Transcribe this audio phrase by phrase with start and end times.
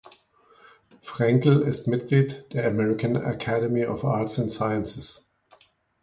[1.03, 5.29] Frenkel ist Mitglied der American Academy of Arts and Sciences.